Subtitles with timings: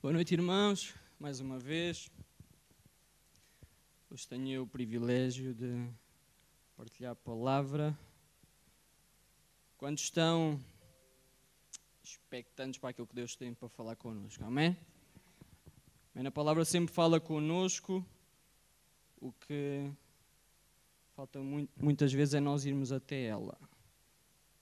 [0.00, 2.08] Boa noite, irmãos, mais uma vez.
[4.08, 5.90] Hoje tenho o privilégio de
[6.76, 7.98] partilhar a palavra.
[9.76, 10.62] Quando estão
[12.00, 14.76] expectantes para aquilo que Deus tem para falar connosco, amém?
[16.14, 16.28] Amém?
[16.28, 18.06] A palavra sempre fala connosco,
[19.20, 19.90] o que
[21.16, 21.40] falta
[21.76, 23.58] muitas vezes é nós irmos até ela.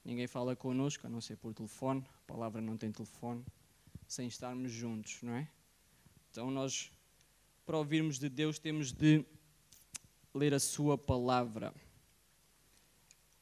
[0.02, 3.44] Ninguém fala connosco, a não ser por telefone, a palavra não tem telefone
[4.06, 5.48] sem estarmos juntos, não é?
[6.30, 6.90] Então nós,
[7.64, 9.24] para ouvirmos de Deus, temos de
[10.34, 11.74] ler a Sua palavra.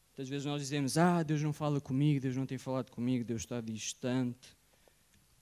[0.08, 3.42] Muitas vezes nós dizemos: Ah, Deus não fala comigo, Deus não tem falado comigo, Deus
[3.42, 4.56] está distante.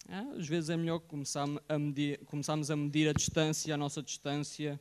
[0.08, 4.02] Ah, às vezes é melhor começarmos a, medir, começarmos a medir a distância, a nossa
[4.02, 4.80] distância,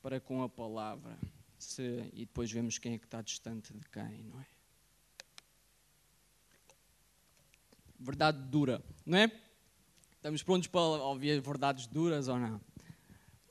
[0.00, 1.18] para com a palavra.
[1.58, 4.46] Se, e depois vemos quem é que está distante de quem, não é?
[8.00, 9.30] Verdade dura, não é?
[10.16, 12.60] Estamos prontos para ouvir verdades duras ou não?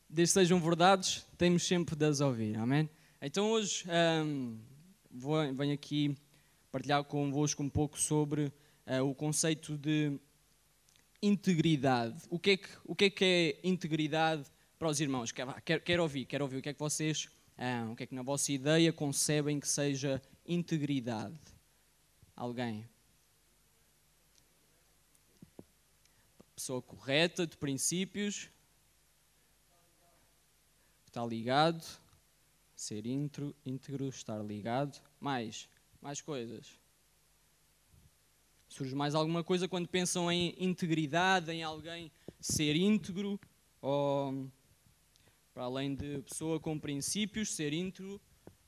[0.09, 2.89] Desde que sejam verdades, temos sempre de as ouvir, amém?
[3.21, 3.85] Então hoje
[4.25, 4.59] um,
[5.11, 6.15] vou, venho aqui
[6.71, 8.51] partilhar convosco um pouco sobre
[8.87, 10.19] uh, o conceito de
[11.21, 12.23] integridade.
[12.29, 14.45] O que, é que, o que é que é integridade
[14.79, 15.31] para os irmãos?
[15.31, 17.25] Quero, quero, quero ouvir, quero ouvir o que é que vocês,
[17.57, 21.37] uh, o que é que na vossa ideia concebem que seja integridade.
[22.35, 22.87] Alguém?
[26.59, 28.49] Pessoa correta, de princípios,
[31.05, 31.81] está ligado,
[32.75, 35.69] ser íntegro, íntegro, estar ligado, mais,
[36.01, 36.77] mais coisas.
[38.67, 43.39] Surge mais alguma coisa quando pensam em integridade, em alguém ser íntegro,
[43.81, 44.51] ou
[45.53, 48.19] para além de pessoa com princípios, ser íntegro,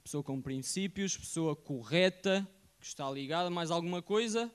[0.02, 2.48] pessoa com princípios, pessoa correta,
[2.80, 4.50] que está ligada, mais alguma coisa?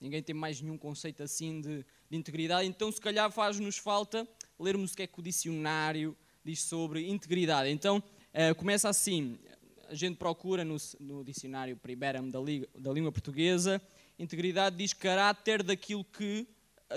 [0.00, 2.66] Ninguém tem mais nenhum conceito assim de, de integridade.
[2.66, 4.26] Então, se calhar, faz-nos falta
[4.58, 7.68] lermos o que é que o dicionário diz sobre integridade.
[7.68, 9.38] Então, uh, começa assim:
[9.88, 12.38] a gente procura no, no dicionário Primeiro da,
[12.78, 13.80] da língua portuguesa,
[14.18, 16.48] integridade diz caráter daquilo que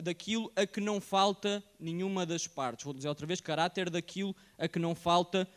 [0.02, 2.84] daquilo a que não falta nenhuma das partes.
[2.84, 5.54] Vou dizer outra vez, caráter daquilo a que não falta nenhuma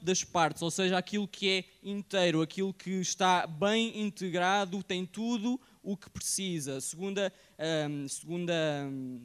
[0.00, 5.60] das partes, ou seja, aquilo que é inteiro, aquilo que está bem integrado, tem tudo
[5.82, 6.80] o que precisa.
[6.80, 7.30] Segunda,
[7.90, 8.54] um, segunda
[8.90, 9.20] um,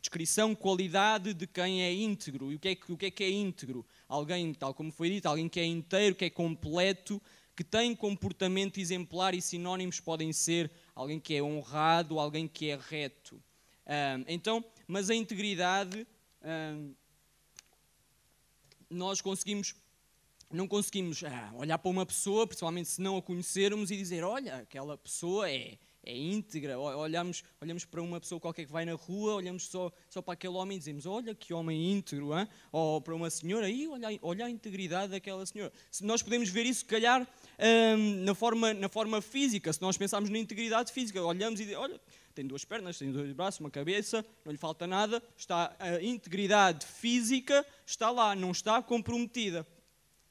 [0.00, 2.52] descrição, qualidade de quem é íntegro.
[2.52, 3.84] E o que é, que, o que é que é íntegro?
[4.08, 7.20] Alguém, tal como foi dito, alguém que é inteiro, que é completo,
[7.56, 12.78] que tem comportamento exemplar e sinónimos podem ser alguém que é honrado, alguém que é
[12.80, 13.42] reto.
[13.84, 16.06] Um, então, mas a integridade,
[18.90, 19.74] nós conseguimos
[20.50, 24.56] não conseguimos ah, olhar para uma pessoa, principalmente se não a conhecermos, e dizer: olha,
[24.56, 26.78] aquela pessoa é, é íntegra.
[26.78, 30.54] Olhamos, olhamos para uma pessoa qualquer que vai na rua, olhamos só, só para aquele
[30.54, 32.38] homem e dizemos: olha que homem íntegro.
[32.38, 32.48] Hein?
[32.72, 35.70] Ou para uma senhora, e olha, olha a integridade daquela senhora.
[35.90, 37.28] Se nós podemos ver isso, se calhar,
[37.98, 41.84] hum, na, forma, na forma física, se nós pensarmos na integridade física, olhamos e dizemos:
[41.84, 42.00] olha,
[42.38, 46.86] tem duas pernas, tem dois braços, uma cabeça, não lhe falta nada, está, a integridade
[46.86, 49.66] física está lá, não está comprometida.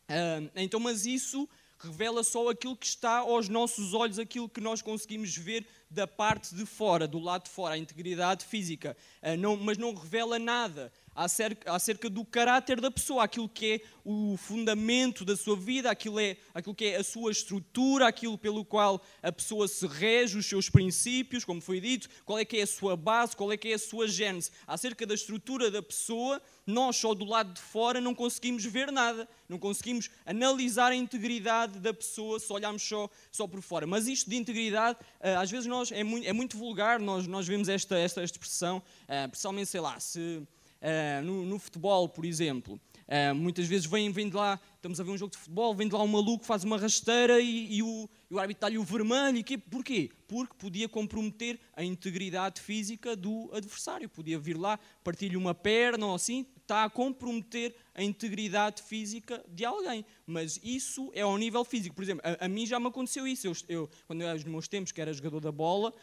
[0.09, 4.81] Uh, então, mas isso revela só aquilo que está aos nossos olhos, aquilo que nós
[4.81, 8.95] conseguimos ver da parte de fora, do lado de fora, a integridade física.
[9.21, 13.81] Uh, não, mas não revela nada acerca, acerca do caráter da pessoa, aquilo que é
[14.05, 18.63] o fundamento da sua vida, aquilo, é, aquilo que é a sua estrutura, aquilo pelo
[18.63, 22.61] qual a pessoa se rege, os seus princípios, como foi dito, qual é que é
[22.61, 24.51] a sua base, qual é que é a sua gênese.
[24.67, 29.27] Acerca da estrutura da pessoa, nós só do lado de fora não conseguimos ver nada,
[29.49, 33.87] não conseguimos analisar a integridade da pessoa se olharmos só, só por fora.
[33.87, 37.47] Mas isto de integridade, eh, às vezes nós, é, muito, é muito vulgar, nós, nós
[37.47, 40.41] vemos esta, esta expressão, eh, principalmente, sei lá, se
[40.77, 42.79] Uh, no, no, futebol, por exemplo.
[43.07, 45.87] Uh, muitas vezes vem, vem de lá, estamos a ver um jogo de futebol, vem
[45.87, 48.83] de lá um maluco, faz uma rasteira e, e o, e o árbitro dá-lhe o
[48.83, 49.37] vermelho.
[49.37, 49.57] E quê?
[49.57, 50.11] Porquê?
[50.27, 54.07] Porque podia comprometer a integridade física do adversário.
[54.07, 59.63] Podia vir lá, partir-lhe uma perna ou assim, está a comprometer a integridade física de
[59.63, 60.05] alguém.
[60.25, 61.95] Mas isso é ao nível físico.
[61.95, 63.47] Por exemplo, a, a mim já me aconteceu isso.
[63.47, 65.93] Eu, eu, quando eu, nos meus tempos, que era jogador da bola,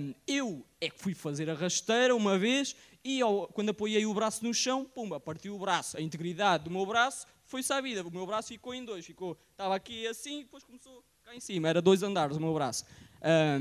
[0.00, 2.74] um, eu é que fui fazer a rasteira uma vez
[3.04, 5.98] e ao, quando apoiei o braço no chão, pumba, partiu o braço.
[5.98, 8.02] A integridade do meu braço foi sabida.
[8.02, 9.04] O meu braço ficou em dois.
[9.04, 11.68] Ficou, estava aqui assim e depois começou cá em cima.
[11.68, 12.86] Era dois andares o meu braço.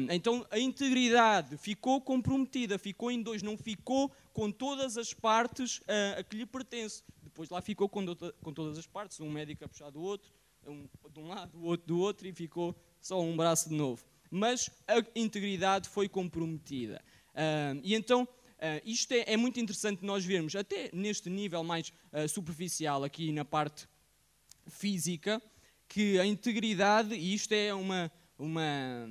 [0.09, 4.09] então a integridade ficou comprometida, ficou em dois, não ficou
[4.39, 7.03] com todas as partes uh, a que lhe pertence.
[7.21, 8.05] Depois lá ficou com,
[8.41, 10.31] com todas as partes, um médico a puxar do outro,
[10.65, 14.01] um, de um lado, o outro do outro, e ficou só um braço de novo.
[14.31, 17.03] Mas a integridade foi comprometida.
[17.33, 21.91] Uh, e então, uh, isto é, é, muito interessante nós vermos, até neste nível mais
[22.29, 23.89] superficial, aqui na parte
[24.69, 25.41] física,
[25.85, 29.09] que a integridade, e isto é uma, uma,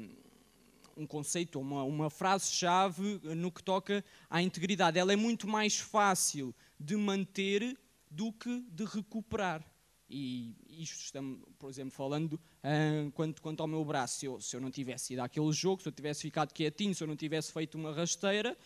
[0.99, 6.55] um conceito, uma, uma frase-chave no que toca à integridade, ela é muito mais fácil
[6.79, 7.79] de manter
[8.11, 9.65] do que de recuperar.
[10.11, 14.19] E isto estamos, por exemplo, falando uh, quanto, quanto ao meu braço.
[14.19, 17.03] Se eu, se eu não tivesse ido àquele jogo, se eu tivesse ficado quietinho, se
[17.03, 18.57] eu não tivesse feito uma rasteira,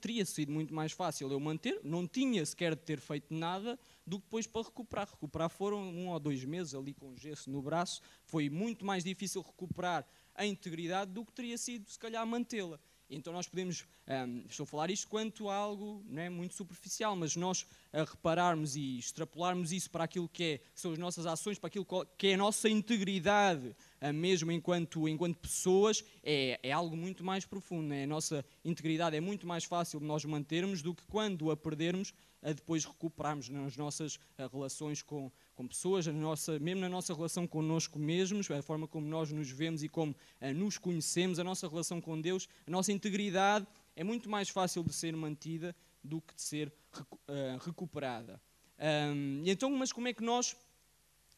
[0.00, 1.80] teria sido muito mais fácil eu manter.
[1.82, 5.08] Não tinha sequer de ter feito nada do que depois para recuperar.
[5.10, 8.00] Recuperar foram um ou dois meses ali com gesso no braço.
[8.24, 10.06] Foi muito mais difícil recuperar
[10.36, 12.78] a integridade do que teria sido, se calhar, mantê-la.
[13.08, 17.14] Então nós podemos, um, estou a falar isto quanto a algo não é, muito superficial,
[17.14, 21.56] mas nós a repararmos e extrapolarmos isso para aquilo que, é, são as nossas ações,
[21.56, 21.86] para aquilo
[22.18, 23.76] que é a nossa integridade,
[24.12, 27.94] mesmo enquanto, enquanto pessoas, é, é algo muito mais profundo.
[27.94, 28.02] É?
[28.02, 32.12] A nossa integridade é muito mais fácil de nós mantermos do que quando a perdermos,
[32.42, 37.46] a depois recuperarmos nas nossas uh, relações com, com pessoas, nossa, mesmo na nossa relação
[37.46, 41.68] connosco mesmos, a forma como nós nos vemos e como uh, nos conhecemos, a nossa
[41.68, 46.34] relação com Deus, a nossa integridade é muito mais fácil de ser mantida do que
[46.34, 48.40] de ser uh, recuperada.
[48.78, 50.54] Um, então, mas como é que nós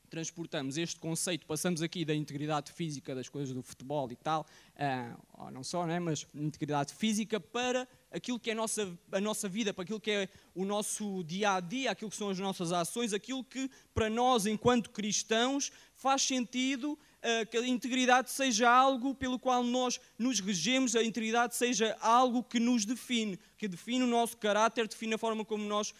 [0.08, 4.46] transportamos este conceito, passamos aqui da integridade física das coisas do futebol e tal,
[4.76, 9.48] uh, não só, né, mas integridade física para aquilo que é a nossa, a nossa
[9.48, 12.72] vida, para aquilo que é o nosso dia a dia, aquilo que são as nossas
[12.72, 16.98] ações, aquilo que para nós, enquanto cristãos, faz sentido
[17.50, 22.60] que a integridade seja algo pelo qual nós nos regemos, a integridade seja algo que
[22.60, 25.94] nos define, que define o nosso caráter, define a forma como nós uh,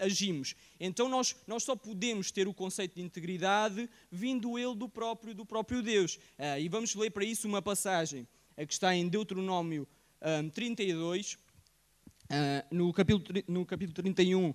[0.00, 0.54] agimos.
[0.80, 5.44] Então nós, nós só podemos ter o conceito de integridade vindo ele do próprio, do
[5.44, 6.16] próprio Deus.
[6.38, 8.26] Uh, e vamos ler para isso uma passagem
[8.66, 9.86] que está em Deuteronômio
[10.22, 11.38] um, 32, uh,
[12.70, 14.54] no, capítulo, no capítulo 31, uh,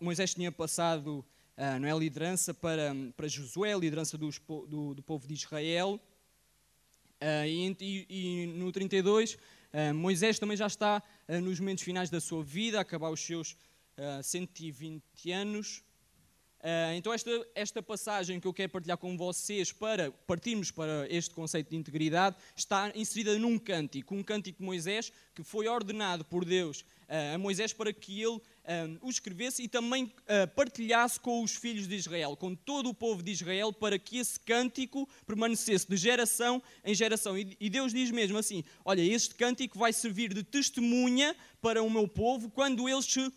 [0.00, 1.24] Moisés tinha passado
[1.60, 6.00] uh, não é, liderança para, para Josué, a liderança dos, do, do, povo de Israel.
[7.20, 9.36] Uh, e, e, e, no 32,
[9.94, 11.00] Moisés também já está
[11.44, 13.56] nos momentos finais da sua vida, a acabar os seus
[14.20, 15.84] 120 anos.
[16.60, 21.34] Uh, então, esta, esta passagem que eu quero partilhar com vocês para partirmos para este
[21.34, 26.44] conceito de integridade está inserida num cântico, um cântico de Moisés que foi ordenado por
[26.44, 28.40] Deus uh, a Moisés para que ele
[28.70, 32.94] um, o escrevesse e também uh, partilhasse com os filhos de Israel, com todo o
[32.94, 37.36] povo de Israel, para que esse cântico permanecesse de geração em geração.
[37.36, 41.90] E, e Deus diz mesmo assim: Olha, este cântico vai servir de testemunha para o
[41.90, 43.32] meu povo quando eles se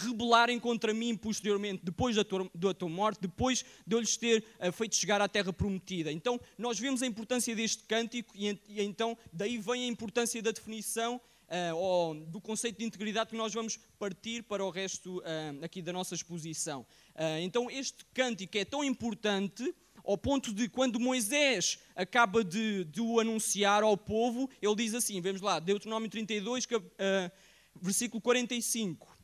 [0.00, 4.44] rebelarem contra mim posteriormente, depois da tua, da tua morte, depois de eu lhes ter
[4.58, 6.10] uh, feito chegar à terra prometida.
[6.10, 10.50] Então, nós vemos a importância deste cântico e, e então daí vem a importância da
[10.50, 15.64] definição uh, ou do conceito de integridade que nós vamos partir para o resto uh,
[15.64, 16.84] aqui da nossa exposição.
[17.42, 23.20] então, este cântico é tão importante ao ponto de quando Moisés acaba de, de, o
[23.20, 26.66] anunciar ao povo, ele diz assim, vemos lá, Deuteronômio 32,
[27.80, 29.17] versículo 45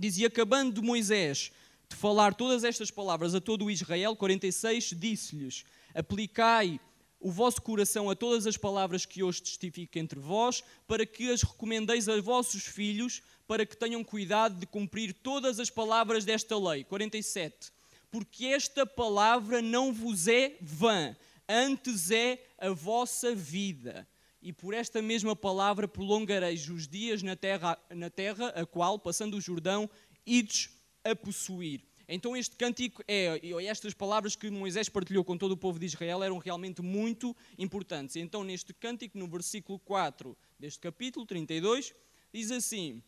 [0.00, 1.52] dizia: acabando Moisés
[1.88, 5.64] de falar todas estas palavras a todo o Israel, 46, disse-lhes:
[5.94, 6.80] Aplicai
[7.20, 11.42] o vosso coração a todas as palavras que hoje testifico entre vós, para que as
[11.42, 16.82] recomendeis a vossos filhos, para que tenham cuidado de cumprir todas as palavras desta lei.
[16.84, 17.70] 47.
[18.10, 21.14] Porque esta palavra não vos é vã,
[21.48, 24.08] antes é a vossa vida
[24.42, 29.36] e por esta mesma palavra prolongareis os dias na terra, na terra a qual, passando
[29.36, 29.88] o Jordão,
[30.26, 30.70] ides
[31.04, 31.82] a possuir.
[32.08, 36.24] Então este cântico é, estas palavras que Moisés partilhou com todo o povo de Israel
[36.24, 38.16] eram realmente muito importantes.
[38.16, 41.94] Então neste cântico, no versículo 4 deste capítulo 32,
[42.32, 43.00] diz assim,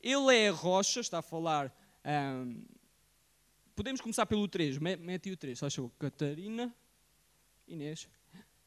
[0.00, 1.74] Ele é a rocha, está a falar...
[3.74, 6.74] Podemos começar pelo 3, mete o 3, só achou, Catarina,
[7.66, 8.06] Inês,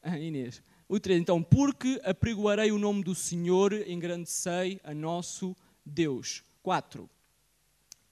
[0.01, 0.63] ah, Inês.
[0.87, 6.43] O 3, então, porque apregoarei o nome do Senhor, engrandecei a nosso Deus.
[6.61, 7.09] 4.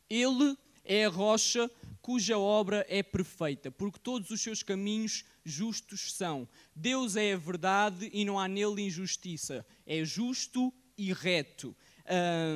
[0.10, 1.70] Ele é a rocha
[2.02, 6.48] cuja obra é perfeita, porque todos os seus caminhos justos são.
[6.76, 9.66] Deus é a verdade e não há nele injustiça.
[9.86, 11.76] É justo e reto.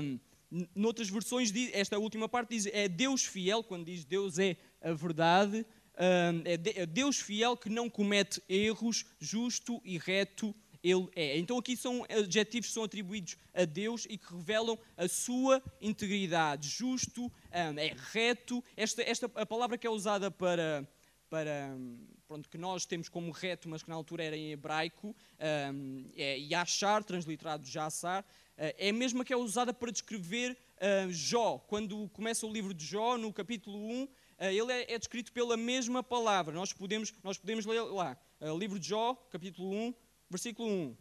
[0.01, 0.19] Um,
[0.73, 5.65] noutras versões, esta última parte diz é Deus fiel, quando diz Deus é a verdade,
[5.97, 10.53] é, é Deus fiel que não comete erros, justo e reto
[10.85, 11.37] ele é.
[11.39, 16.69] Então aqui são adjetivos que são atribuídos a Deus e que revelam a sua integridade.
[16.69, 18.63] Justo, é reto.
[18.77, 20.87] Esta, esta a palavra que é usada para,
[21.27, 21.75] para
[22.27, 25.15] pronto, que nós temos como reto, mas que na altura era em hebraico,
[26.15, 28.23] é Yashar, transliterado Jassar,
[28.55, 30.55] é a mesma que é usada para descrever
[31.09, 31.57] Jó.
[31.67, 34.07] Quando começa o livro de Jó, no capítulo 1,
[34.39, 36.53] ele é, é, descrito pela mesma palavra.
[36.53, 38.17] Nós podemos, nós podemos ler lá,
[38.57, 39.93] livro de Jó, capítulo 1,
[40.29, 40.97] versículo 1.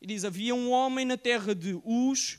[0.00, 2.38] E diz: Havia um homem na terra de Uz,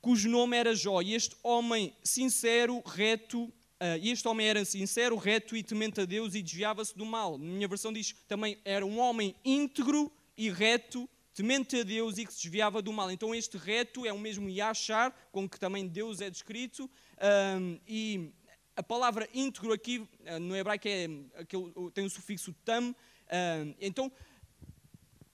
[0.00, 5.54] cujo nome era Jó, e este homem sincero, reto, Uh, este homem era sincero, reto
[5.54, 7.36] e temente a Deus e desviava-se do mal.
[7.36, 12.32] Minha versão diz também era um homem íntegro e reto, temente a Deus e que
[12.32, 13.10] se desviava do mal.
[13.10, 16.90] Então este reto é o mesmo Yashar, com que também Deus é descrito.
[17.18, 18.32] Um, e
[18.76, 21.08] a palavra íntegro aqui uh, no hebraico é,
[21.38, 22.90] aquele, tem o sufixo tam.
[22.90, 24.12] Uh, então,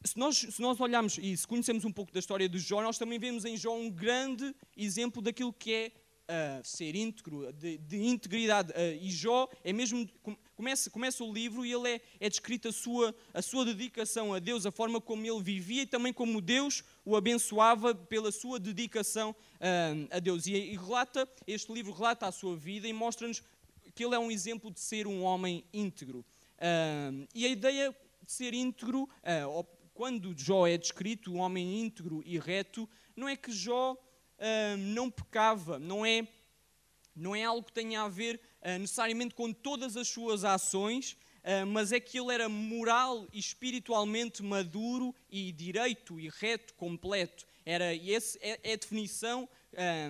[0.04, 2.98] se nós, se nós olharmos e se conhecemos um pouco da história de Jó, nós
[2.98, 5.92] também vemos em Jó um grande exemplo daquilo que é
[6.29, 8.73] uh, ser íntegro, de, de integridade.
[8.73, 10.09] Uh, e Jó é mesmo.
[10.55, 14.38] Começa, começa o livro e ele é, é descrito a sua, a sua dedicação a
[14.38, 19.31] Deus, a forma como ele vivia e também como Deus o abençoava pela sua dedicação
[19.31, 20.47] uh, a Deus.
[20.47, 23.43] E, e relata, este livro relata a sua vida e mostra-nos
[23.95, 26.25] que ele é um exemplo de ser um homem íntegro.
[27.35, 29.07] e a ideia de ser íntegro,
[29.93, 33.97] quando Jó é descrito, um homem íntegro e reto, não é que Jó
[34.94, 36.26] não pecava, não é,
[37.14, 41.12] não é algo que tenha a ver uh, necessariamente com todas as suas ações,
[41.44, 47.44] uh, mas é que ele era moral e espiritualmente maduro e direito e reto, completo.
[47.64, 49.48] Era, essa é, é a definição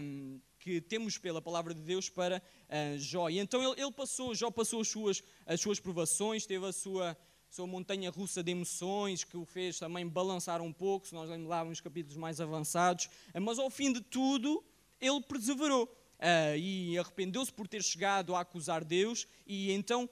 [0.01, 3.29] um, que temos pela palavra de Deus para uh, Jó.
[3.29, 7.17] E então ele, ele, passou, Jó passou as suas, as suas provações, teve a sua,
[7.53, 11.83] sua montanha russa de emoções que o fez também balançar um pouco, se nós lembrarmos
[11.83, 13.11] capítulos mais avançados,
[13.43, 14.65] mas ao fim de tudo
[14.99, 15.85] ele perseverou.
[15.85, 19.27] Uh, e arrependeu-se por ter chegado a acusar Deus.
[19.45, 20.09] E então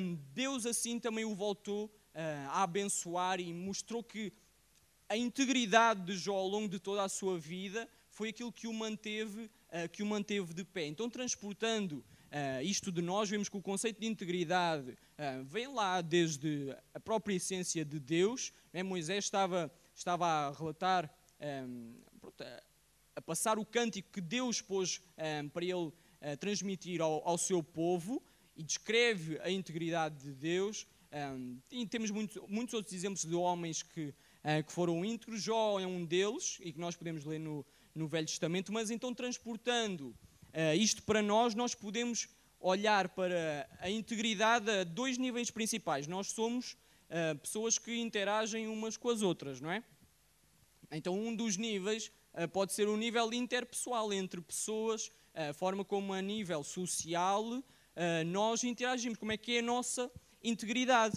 [0.00, 4.32] um, Deus assim também o voltou uh, a abençoar e mostrou que
[5.08, 8.72] a integridade de Jó ao longo de toda a sua vida foi aquilo que o
[8.72, 10.86] manteve, uh, que o manteve de pé.
[10.86, 12.02] Então transportando
[12.62, 17.34] isto de nós, vemos que o conceito de integridade uh, vem lá desde a própria
[17.34, 18.52] essência de Deus.
[18.72, 18.82] Né?
[18.82, 21.12] Moisés estava, estava a relatar,
[22.20, 22.44] pronto,
[23.16, 25.92] a, passar o cântico que Deus pôs um, para ele
[26.40, 28.22] transmitir ao, ao, seu povo
[28.56, 30.86] e descreve a integridade de Deus.
[31.70, 34.12] E temos muito, muitos outros exemplos de homens que,
[34.66, 35.40] que foram íntegros.
[35.40, 39.14] Jó é um deles e que nós podemos ler no, no Velho Testamento, mas então
[39.14, 40.12] transportando
[40.76, 42.28] isto para nós, nós podemos
[42.60, 46.06] olhar para a integridade a dois níveis principais.
[46.06, 49.82] Nós somos uh, pessoas que interagem umas com as outras, não é?
[50.90, 56.12] Então, um dos níveis uh, pode ser o nível interpessoal entre pessoas, a forma como
[56.12, 57.44] a nível social
[58.26, 60.08] nós interagimos, como é que é a nossa
[60.42, 61.16] integridade.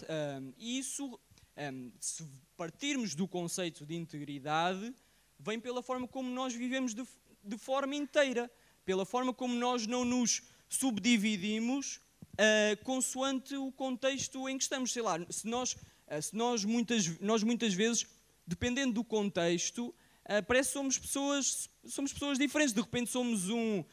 [0.57, 1.19] E isso,
[1.55, 2.23] um, se
[2.57, 4.93] partirmos do conceito de integridade,
[5.39, 7.03] vem pela forma como nós vivemos de,
[7.43, 8.49] de forma inteira
[8.85, 10.41] pela forma como nós não nos
[10.71, 11.99] subdividimos
[12.33, 14.91] uh, consoante o contexto em que estamos.
[14.91, 18.07] Sei lá, se nós, uh, se nós, muitas, nós muitas vezes,
[18.47, 22.73] dependendo do contexto, uh, parece que somos pessoas, somos pessoas diferentes.
[22.73, 23.83] De repente somos um,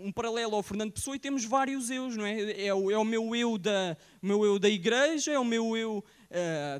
[0.00, 2.66] um paralelo ao Fernando Pessoa e temos vários eus, não é?
[2.66, 6.04] É o, é o meu eu da, meu eu da igreja, é o meu eu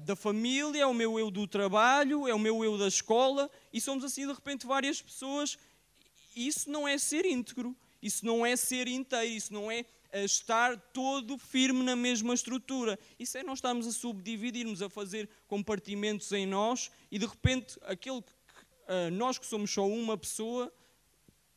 [0.04, 3.80] da família, é o meu eu do trabalho, é o meu eu da escola e
[3.80, 5.58] somos assim de repente várias pessoas
[6.34, 10.76] isso não é ser íntegro, isso não é ser inteiro, isso não é eh, estar
[10.92, 12.98] todo firme na mesma estrutura.
[13.18, 18.22] Isso é nós estarmos a subdividirmos, a fazer compartimentos em nós e de repente aquele
[18.22, 20.72] que, uh, nós que somos só uma pessoa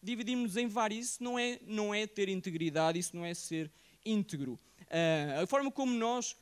[0.02, 1.08] dividimos em vários.
[1.08, 3.72] Isso não é, não é ter integridade, isso não é ser
[4.06, 4.60] íntegro.
[4.82, 6.36] Uh, a forma como nós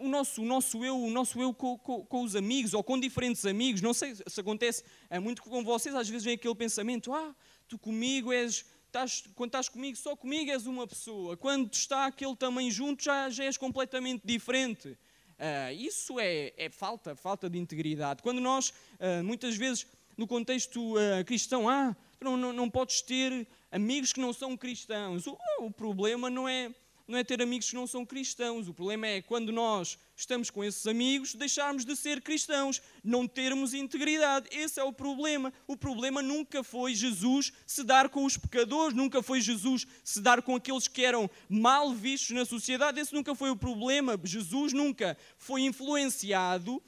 [0.00, 2.98] o nosso, o nosso eu, o nosso eu com, com, com, os amigos ou com
[2.98, 3.82] diferentes amigos.
[3.82, 7.34] Não sei se acontece é muito com vocês, às vezes vem aquele pensamento: ah,
[7.68, 8.64] tu comigo és.
[8.90, 11.36] Estás, quando estás comigo, só comigo és uma pessoa.
[11.36, 14.88] Quando está aquele também junto, já, já és completamente diferente.
[14.88, 18.20] Uh, isso é, é, falta, falta de integridade.
[18.20, 23.46] Quando nós, uh, muitas vezes, no contexto uh, cristão, ah, não, não, não podes ter
[23.70, 25.24] amigos que não são cristãos.
[25.24, 26.74] O, o problema não é
[27.10, 28.68] não é ter amigos que não são cristãos.
[28.68, 33.74] O problema é quando nós estamos com esses amigos, deixarmos de ser cristãos, não termos
[33.74, 34.48] integridade.
[34.50, 35.52] Esse é o problema.
[35.66, 40.40] O problema nunca foi Jesus se dar com os pecadores, nunca foi Jesus se dar
[40.42, 43.00] com aqueles que eram mal vistos na sociedade.
[43.00, 44.18] Esse nunca foi o problema.
[44.22, 46.82] Jesus nunca foi influenciado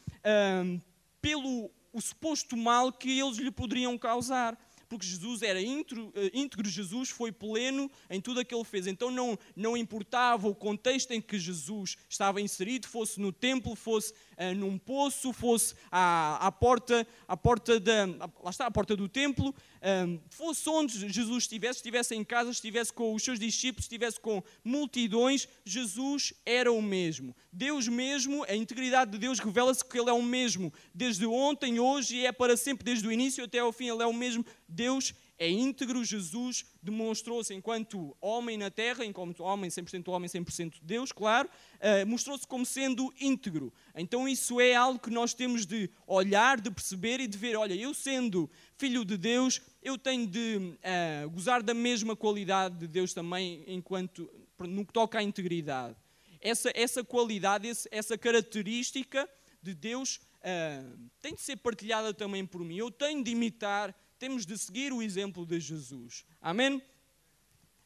[0.64, 0.80] hum,
[1.20, 4.58] pelo o suposto mal que eles lhe poderiam causar.
[4.92, 8.86] Porque Jesus era íntegro, eh, íntegro, Jesus foi pleno em tudo aquilo que ele fez.
[8.86, 14.12] Então não, não importava o contexto em que Jesus estava inserido, fosse no templo, fosse
[14.12, 18.04] uh, num poço, fosse à, à porta, à porta da,
[18.44, 22.92] lá está, à porta do templo, um, fosse onde Jesus estivesse, estivesse em casa, estivesse
[22.92, 27.34] com os seus discípulos, estivesse com multidões, Jesus era o mesmo.
[27.52, 32.16] Deus mesmo, a integridade de Deus revela-se que Ele é o mesmo, desde ontem, hoje
[32.16, 34.44] e é para sempre, desde o início até ao fim, Ele é o mesmo.
[34.68, 41.10] Deus é íntegro, Jesus demonstrou-se enquanto homem na terra, enquanto homem, 100% homem, 100% Deus,
[41.10, 43.72] claro, uh, mostrou-se como sendo íntegro.
[43.96, 47.74] Então isso é algo que nós temos de olhar, de perceber e de ver, olha,
[47.74, 53.12] eu sendo filho de Deus, eu tenho de uh, gozar da mesma qualidade de Deus
[53.12, 55.96] também, enquanto no que toca à integridade.
[56.40, 59.28] Essa, essa qualidade, essa característica
[59.60, 62.76] de Deus uh, tem de ser partilhada também por mim.
[62.76, 66.24] Eu tenho de imitar temos de seguir o exemplo de Jesus.
[66.40, 66.80] Amém?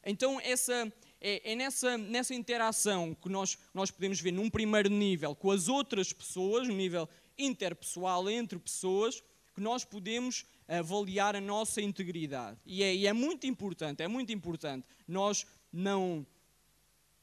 [0.05, 5.33] Então, essa, é, é, nessa, nessa interação que nós, nós podemos ver num primeiro nível
[5.33, 9.23] com as outras pessoas, no nível interpessoal entre pessoas,
[9.55, 12.59] que nós podemos avaliar a nossa integridade.
[12.65, 16.25] E é, e é muito importante, é muito importante nós não,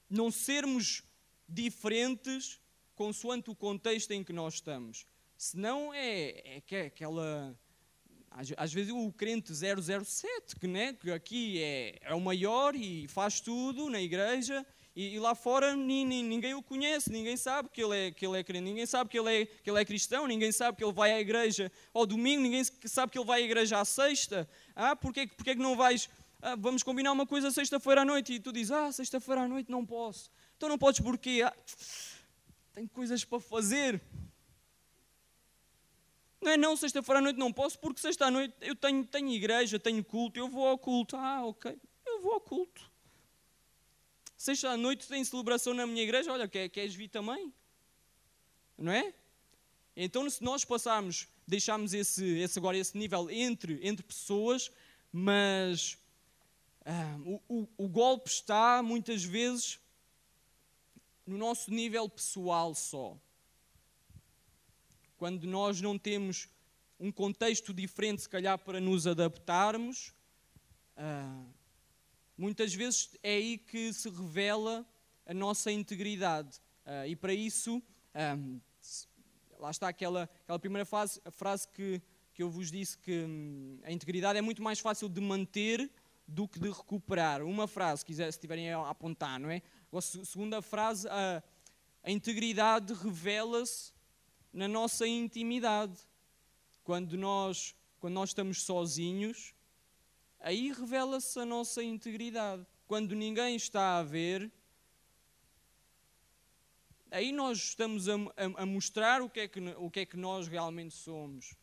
[0.08, 1.02] não sermos
[1.48, 2.60] diferentes
[2.94, 5.06] consoante o contexto em que nós estamos.
[5.36, 7.56] Senão é, é aquela
[8.30, 13.06] às, às, vezes o crente 007, que, né, que aqui é, é o maior e
[13.06, 17.96] faz tudo na igreja, e, e lá fora ninguém, o conhece, ninguém sabe que ele,
[17.96, 20.52] é, que ele é crente, ninguém sabe que ele é, que ele é cristão, ninguém
[20.52, 23.80] sabe que ele vai à igreja ao domingo, ninguém sabe que ele vai à igreja
[23.80, 24.48] à sexta.
[24.74, 26.08] Ah, porquê, porquê que não vais?
[26.40, 29.68] Ah, vamos combinar uma coisa sexta-feira à noite e tu dizes, ah, sexta-feira à noite
[29.68, 30.30] não posso.
[30.56, 31.42] Então não podes porquê?
[31.44, 31.52] Ah,
[32.72, 34.00] tenho coisas para fazer.
[36.40, 39.30] Não é não, sexta-feira à noite não posso, porque sexta à noite eu tenho, tenho
[39.30, 41.16] igreja, tenho culto, eu vou ao culto.
[41.16, 42.93] Ah, ok, eu vou ao culto.
[44.44, 47.50] Sexta à noite tem celebração na minha igreja, olha, quer, queres vir também?
[48.76, 49.14] Não é?
[49.96, 54.70] Então, se nós passarmos, deixarmos esse, esse, agora esse nível entre, entre pessoas,
[55.11, 55.96] mas
[56.85, 59.80] ah, o, o, o golpe está muitas vezes
[61.26, 63.16] no nosso nível pessoal só
[65.16, 66.50] quando nós não temos
[67.00, 70.12] um contexto diferente, se calhar, para nos adaptarmos,
[70.98, 71.63] uh,
[72.37, 74.87] muitas vezes é aí que se revela
[75.27, 76.61] a nossa integridade.
[76.85, 77.83] Uh, e para isso,
[78.37, 78.61] um,
[79.59, 83.92] lá está aquela, aquela primeira fase, frase que, que eu vos disse que um, a
[83.92, 85.90] integridade é muito mais fácil de manter
[86.27, 87.42] do que de recuperar.
[87.42, 89.62] Uma frase, se, quiser, se tiverem a apontar, não é?
[89.92, 91.42] A segunda frase, a,
[92.03, 93.92] a integridade revela-se
[94.53, 95.99] na nossa intimidade.
[96.83, 99.55] Quando nós, quando nós estamos sozinhos,
[100.44, 102.66] aí revela-se a nossa integridade.
[102.87, 104.52] Quando ninguém está a ver,
[107.11, 110.18] aí nós estamos a, a, a mostrar o que, é que, o que é que
[110.18, 111.54] nós realmente somos.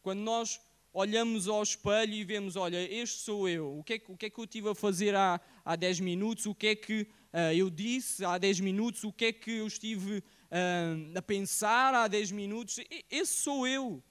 [0.00, 0.58] Quando nós
[0.90, 4.26] olhamos ao espelho e vemos, olha, este sou eu, o que é que, o que,
[4.26, 7.52] é que eu estive a fazer há, há 10 minutos, o que é que uh,
[7.54, 12.08] eu disse há 10 minutos, o que é que eu estive uh, a pensar há
[12.08, 12.80] 10 minutos.
[13.10, 14.02] Esse sou eu.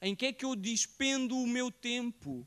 [0.00, 2.46] Em que é que eu despendo o meu tempo?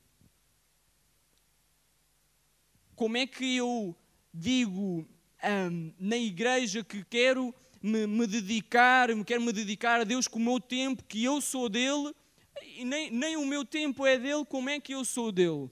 [2.95, 3.95] Como é que eu
[4.33, 5.07] digo
[5.43, 10.41] um, na igreja que quero me, me, dedicar, quero me dedicar a Deus com o
[10.41, 12.13] meu tempo, que eu sou dele,
[12.61, 15.69] e nem, nem o meu tempo é dele, como é que eu sou dele?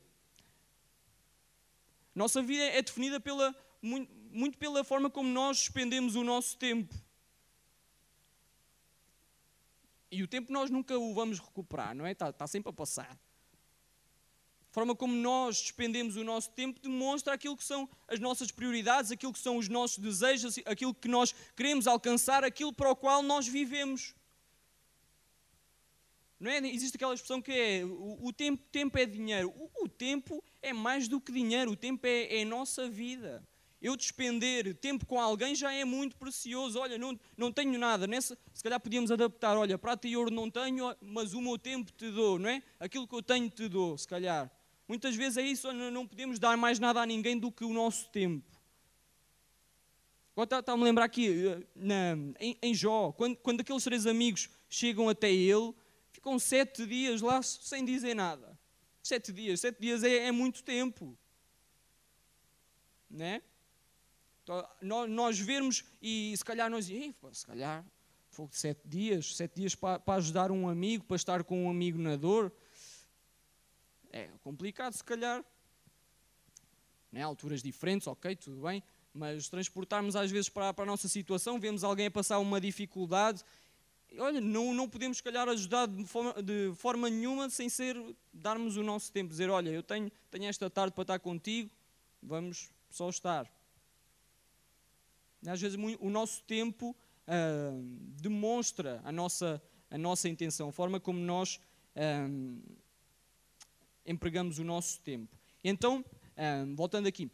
[2.15, 6.95] Nossa vida é definida pela, muito, muito pela forma como nós despendemos o nosso tempo.
[10.11, 12.11] E o tempo nós nunca o vamos recuperar, não é?
[12.11, 13.17] Está, está sempre a passar.
[14.69, 19.11] A forma como nós despendemos o nosso tempo demonstra aquilo que são as nossas prioridades,
[19.11, 23.23] aquilo que são os nossos desejos, aquilo que nós queremos alcançar, aquilo para o qual
[23.23, 24.13] nós vivemos.
[26.39, 26.57] Não é?
[26.59, 29.51] Existe aquela expressão que é o, tempo, tempo é dinheiro.
[29.57, 33.43] O, o, tempo é mais do que dinheiro, o tempo é, é a nossa vida.
[33.81, 36.79] Eu despender tempo com alguém já é muito precioso.
[36.79, 38.07] Olha, não, não tenho nada.
[38.07, 39.55] Nessa, se calhar podíamos adaptar.
[39.55, 42.63] Olha, prata e ouro não tenho, mas o meu tempo te dou, não é?
[42.79, 44.51] Aquilo que eu tenho te dou, se calhar.
[44.87, 48.09] Muitas vezes é isso, não podemos dar mais nada a ninguém do que o nosso
[48.09, 48.57] tempo.
[50.33, 54.49] Agora está-me a lembrar aqui, eh, na, em, em, Jó, quando, quando aqueles três amigos
[54.69, 55.73] chegam até ele,
[56.11, 58.57] ficam sete dias lá sem dizer nada.
[59.01, 61.17] Sete dias, sete dias é, é muito tempo.
[63.09, 63.41] Né?
[64.47, 64.65] Então,
[65.09, 67.85] nós, vermos e se calhar nós se calhar
[68.51, 72.15] sete dias, sete dias para, para ajudar um amigo, para estar com um amigo na
[72.15, 72.49] dor.
[74.09, 75.43] É complicado, se calhar.
[77.11, 77.23] Né?
[77.23, 78.81] Alturas diferentes, ok, tudo bem.
[79.13, 83.43] Mas transportarmos às vezes para, para a nossa situação, vemos alguém a passar uma dificuldade.
[84.17, 87.97] Olha, não, não podemos, se calhar, ajudar de forma, de forma nenhuma sem ser
[88.31, 89.29] darmos o nosso tempo.
[89.29, 91.69] Dizer, olha, eu tenho, tenho esta tarde para estar contigo,
[92.23, 93.56] vamos só estar.
[95.45, 96.95] Às vezes o nosso tempo
[97.27, 97.83] uh,
[98.21, 101.59] demonstra a nossa, a nossa intenção, a forma como nós
[101.95, 102.75] uh,
[104.05, 105.37] empregamos o nosso tempo.
[105.63, 107.29] Então, uh, voltando aqui,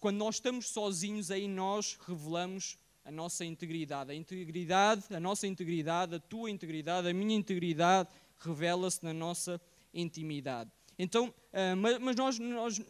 [0.00, 4.10] quando nós estamos sozinhos, aí nós revelamos a nossa integridade.
[4.10, 9.60] A integridade, a nossa integridade, a tua integridade, a minha integridade revela-se na nossa
[9.92, 10.70] intimidade.
[10.98, 11.34] Então,
[12.00, 12.80] mas nós, nós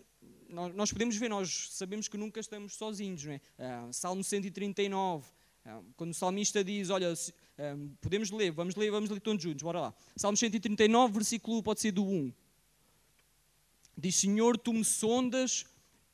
[0.54, 3.24] nós podemos ver, nós sabemos que nunca estamos sozinhos.
[3.24, 3.40] Não é?
[3.58, 5.26] Uh, Salmo 139,
[5.66, 9.62] uh, quando o salmista diz, olha, uh, podemos ler, vamos ler, vamos ler todos juntos,
[9.62, 9.94] bora lá.
[10.16, 12.32] Salmo 139, versículo pode ser do 1.
[13.96, 15.66] Diz, Senhor, Tu me sondas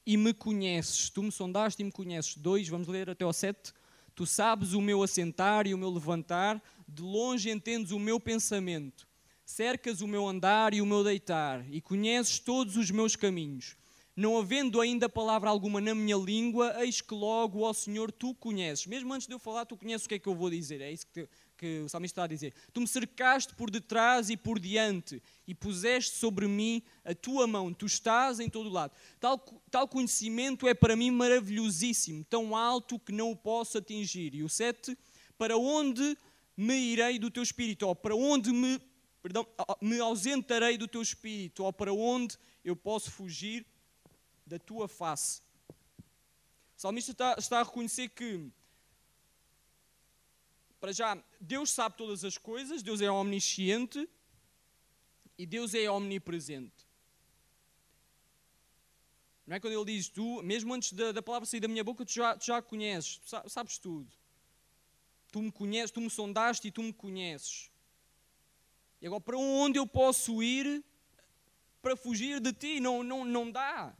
[0.04, 1.10] e me conheces.
[1.10, 2.36] Tu me sondaste e me conheces.
[2.36, 3.72] 2, vamos ler até ao 7.
[4.14, 9.08] Tu sabes o meu assentar e o meu levantar, de longe entendes o meu pensamento.
[9.46, 13.76] Cercas o meu andar e o meu deitar, e conheces todos os meus caminhos.
[14.20, 18.84] Não havendo ainda palavra alguma na minha língua, eis que logo, ó Senhor, tu conheces.
[18.84, 20.82] Mesmo antes de eu falar, tu conheces o que é que eu vou dizer.
[20.82, 22.52] É isso que, te, que o salmista está a dizer.
[22.70, 27.72] Tu me cercaste por detrás e por diante, e puseste sobre mim a tua mão.
[27.72, 28.92] Tu estás em todo lado.
[29.18, 29.38] Tal,
[29.70, 34.34] tal conhecimento é para mim maravilhosíssimo, tão alto que não o posso atingir.
[34.34, 34.98] E o 7,
[35.38, 36.14] para onde
[36.54, 37.86] me irei do teu espírito?
[37.86, 38.78] Ou para onde me,
[39.22, 39.46] perdão,
[39.80, 41.64] me ausentarei do teu espírito?
[41.64, 43.64] Ou para onde eu posso fugir
[44.50, 45.42] da tua face.
[46.76, 48.50] O salmista está, está a reconhecer que,
[50.80, 54.08] para já, Deus sabe todas as coisas, Deus é omnisciente
[55.38, 56.88] e Deus é omnipresente.
[59.46, 62.04] Não é quando ele diz, tu, mesmo antes da, da palavra sair da minha boca,
[62.04, 64.10] tu já, tu já conheces, tu sabes tudo.
[65.30, 67.70] Tu me conheces, tu me sondaste e tu me conheces.
[69.00, 70.84] E agora, para onde eu posso ir
[71.80, 72.80] para fugir de ti?
[72.80, 73.96] Não, não, não dá.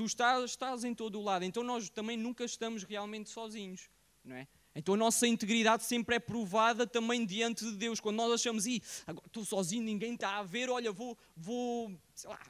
[0.00, 1.44] Tu estás, estás em todo o lado.
[1.44, 3.90] Então nós também nunca estamos realmente sozinhos,
[4.24, 4.48] não é?
[4.74, 8.00] Então a nossa integridade sempre é provada também diante de Deus.
[8.00, 8.64] Quando nós achamos,
[9.06, 12.40] agora estou sozinho, ninguém está a ver, olha, vou, vou sei lá,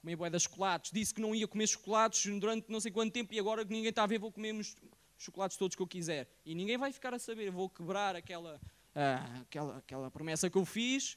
[0.00, 0.90] comer boé de chocolates.
[0.90, 3.90] Disse que não ia comer chocolates durante não sei quanto tempo e agora que ninguém
[3.90, 4.74] está a ver, vou comer os
[5.16, 6.28] chocolates todos que eu quiser.
[6.44, 8.60] E ninguém vai ficar a saber, vou quebrar aquela,
[8.92, 11.16] ah, aquela, aquela promessa que eu fiz.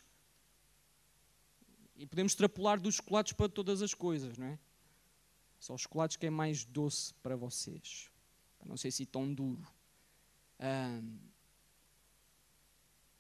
[1.96, 4.60] E podemos extrapolar dos chocolates para todas as coisas, não é?
[5.66, 8.12] Só os chocolates que é mais doce para vocês.
[8.64, 9.68] Não ser assim tão duro.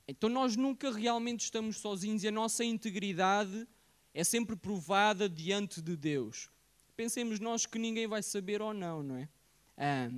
[0.08, 3.67] então nós nunca realmente estamos sozinhos e a nossa integridade
[4.13, 6.47] é sempre provada diante de Deus.
[6.95, 9.27] Pensemos nós que ninguém vai saber ou não, não é?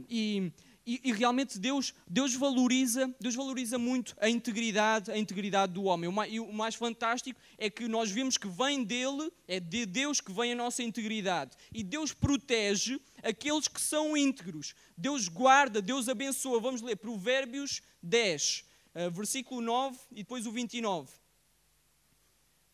[0.09, 0.51] e
[0.87, 6.07] e, e, realmente Deus, Deus, valoriza, Deus valoriza muito a integridade, a integridade do homem.
[6.07, 9.85] O mais, e o mais fantástico é que nós vemos que vem dele, é de
[9.85, 11.57] Deus que vem a nossa integridade.
[11.73, 14.73] E Deus protege aqueles que são íntegros.
[14.97, 16.61] Deus guarda, Deus abençoa.
[16.61, 18.63] Vamos ler Provérbios 10,
[18.95, 21.11] uh, versículo 9 e depois o 29.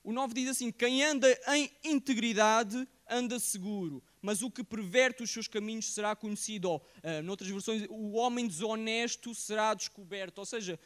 [0.04, 5.30] O 9 diz assim: Quem anda em integridade anda seguro mas o que perverte os
[5.30, 6.70] seus caminhos será conhecido.
[6.70, 10.38] Ou, uh, noutras versões, o homem desonesto será descoberto.
[10.38, 10.80] Ou seja,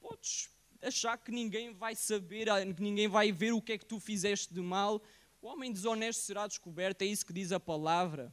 [0.00, 0.48] podes
[0.80, 3.98] achar que ninguém vai saber, ah, que ninguém vai ver o que é que tu
[3.98, 5.02] fizeste de mal.
[5.42, 8.32] O homem desonesto será descoberto, é isso que diz a palavra.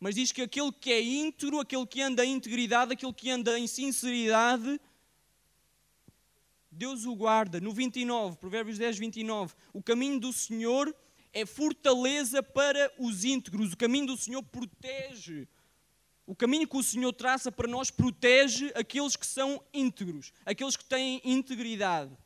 [0.00, 3.58] Mas diz que aquele que é íntegro, aquele que anda em integridade, aquele que anda
[3.58, 4.80] em sinceridade,
[6.78, 7.60] Deus o guarda.
[7.60, 10.94] No 29, Provérbios 10, 29, o caminho do Senhor
[11.32, 13.72] é fortaleza para os íntegros.
[13.72, 15.48] O caminho do Senhor protege.
[16.24, 20.84] O caminho que o Senhor traça para nós protege aqueles que são íntegros, aqueles que
[20.84, 22.16] têm integridade.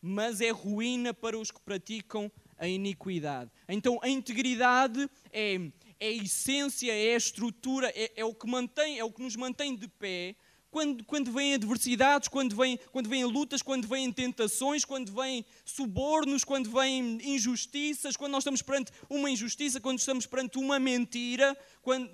[0.00, 3.50] Mas é ruína para os que praticam a iniquidade.
[3.68, 5.56] Então a integridade é,
[6.00, 9.36] é a essência, é a estrutura, é, é o que mantém, é o que nos
[9.36, 10.34] mantém de pé
[10.70, 16.44] quando, quando vêm adversidades, quando vêm, quando vêm lutas, quando vêm tentações, quando vêm subornos,
[16.44, 22.10] quando vêm injustiças, quando nós estamos perante uma injustiça, quando estamos perante uma mentira, quando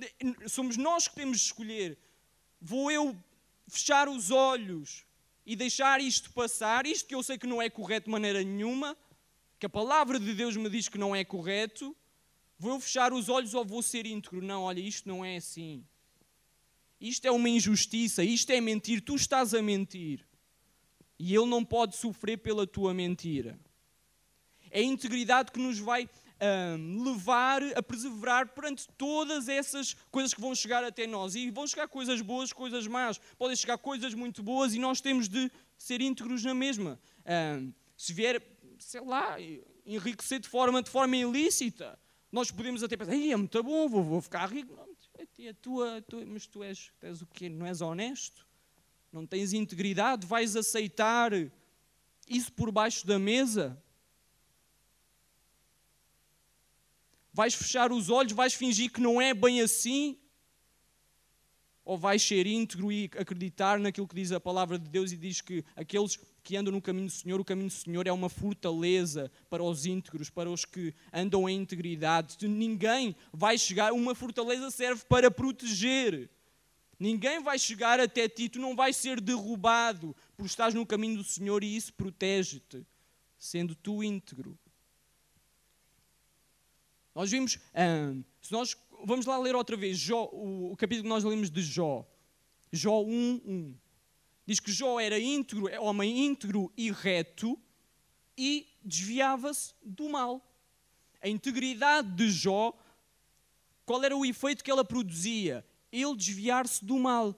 [0.49, 1.99] somos nós que temos de escolher.
[2.61, 3.17] Vou eu
[3.67, 5.05] fechar os olhos
[5.45, 8.97] e deixar isto passar, isto que eu sei que não é correto de maneira nenhuma,
[9.59, 11.95] que a palavra de Deus me diz que não é correto,
[12.59, 14.41] vou eu fechar os olhos ou vou ser íntegro?
[14.41, 15.85] Não, olha, isto não é assim.
[17.09, 20.27] Isto é uma injustiça, isto é mentir, tu estás a mentir.
[21.19, 23.59] E ele não pode sofrer pela tua mentira.
[24.71, 26.09] É a integridade que nos vai
[27.05, 31.35] levar a perseverar perante todas essas coisas que vão chegar até nós.
[31.35, 33.21] E vão chegar coisas boas, coisas más.
[33.39, 36.99] Podem chegar coisas muito boas e nós temos de ser íntegros na mesma.
[37.97, 38.43] Se vier,
[38.79, 39.37] sei lá,
[39.87, 41.99] enriquecer de forma, de forma ilícita,
[42.35, 44.75] nós podemos até pensar, é muito bom, vou, vou ficar rico.
[44.75, 44.89] Não,
[45.39, 47.49] é a tua, tua, mas tu és, tu és o quê?
[47.49, 48.45] Não és honesto?
[49.13, 50.27] Não tens integridade?
[50.27, 51.31] Vais aceitar
[52.29, 53.81] isso por baixo da mesa?
[57.33, 58.33] Vais fechar os olhos?
[58.33, 60.19] Vais fingir que não é bem assim?
[61.85, 65.41] Ou vais ser íntegro e acreditar naquilo que diz a palavra de Deus e diz
[65.41, 69.33] que aqueles que andam no caminho do Senhor, o caminho do Senhor é uma fortaleza
[69.49, 72.47] para os íntegros, para os que andam em integridade.
[72.47, 76.29] Ninguém vai chegar, uma fortaleza serve para proteger.
[77.01, 81.25] Ninguém vai chegar até ti, tu não vais ser derrubado por estás no caminho do
[81.25, 82.87] Senhor e isso protege-te,
[83.39, 84.59] sendo tu íntegro.
[87.15, 91.09] Nós vimos, hum, se nós vamos lá ler outra vez Jó, o, o capítulo que
[91.09, 92.07] nós lemos de Jó,
[92.71, 93.75] Jó 1, 1.
[94.47, 97.59] Diz que Jó era íntegro, é homem íntegro e reto
[98.37, 100.43] e desviava-se do mal.
[101.23, 102.77] A integridade de Jó,
[103.87, 105.65] qual era o efeito que ela produzia?
[105.91, 107.35] Ele desviar-se do mal.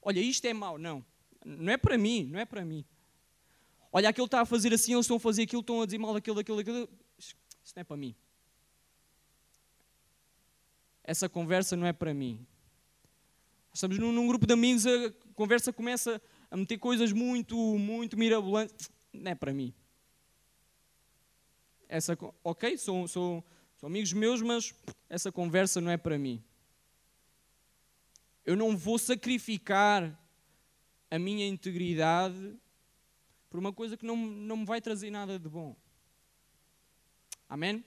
[0.00, 0.78] Olha, isto é mau.
[0.78, 1.04] Não,
[1.44, 2.84] não é para mim, não é para mim.
[3.90, 6.14] Olha, aquele está a fazer assim, eles estão a fazer aquilo, estão a dizer mal
[6.14, 6.88] daquilo, daquilo, daquilo.
[7.18, 7.34] Isso
[7.74, 8.14] não é para mim.
[11.02, 12.46] Essa conversa não é para mim.
[13.76, 16.18] Estamos num, num grupo de amigos, a conversa começa
[16.50, 18.88] a meter coisas muito, muito mirabolantes.
[19.12, 19.74] Não é para mim.
[21.86, 23.44] Essa, ok, são, são,
[23.76, 24.74] são amigos meus, mas
[25.10, 26.42] essa conversa não é para mim.
[28.46, 30.18] Eu não vou sacrificar
[31.10, 32.56] a minha integridade
[33.50, 35.76] por uma coisa que não, não me vai trazer nada de bom.
[37.46, 37.84] Amém?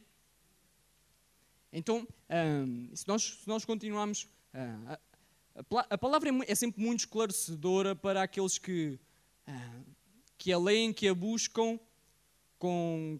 [1.73, 5.08] Então, um, se, nós, se nós continuarmos uh,
[5.89, 8.97] a palavra é, é sempre muito esclarecedora para aqueles que,
[9.45, 9.81] ah,
[10.37, 11.77] que a leem, que a buscam
[12.57, 13.19] com